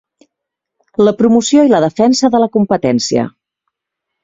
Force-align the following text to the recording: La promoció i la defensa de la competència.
La 1.07 1.13
promoció 1.19 1.67
i 1.67 1.71
la 1.75 1.83
defensa 1.85 2.33
de 2.37 2.41
la 2.45 2.49
competència. 2.59 3.29